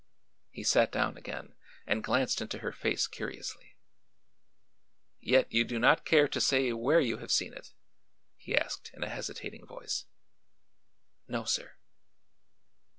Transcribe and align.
He 0.49 0.63
sat 0.63 0.91
down 0.91 1.15
again 1.15 1.53
and 1.85 2.03
glanced 2.03 2.41
into 2.41 2.57
her 2.57 2.71
face 2.71 3.05
curiously. 3.05 3.77
"Yet 5.19 5.51
you 5.53 5.63
do 5.63 5.77
not 5.77 6.05
care 6.05 6.27
to 6.27 6.41
say 6.41 6.73
where 6.73 6.99
you 6.99 7.17
have 7.19 7.31
seen 7.31 7.53
it?" 7.53 7.71
he 8.35 8.57
asked 8.57 8.89
in 8.95 9.03
a 9.03 9.09
hesitating 9.09 9.67
voice. 9.67 10.05
"No, 11.27 11.43
sir." 11.43 11.75